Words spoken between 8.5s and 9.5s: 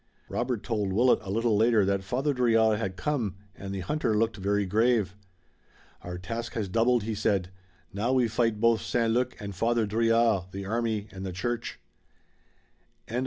both St. Luc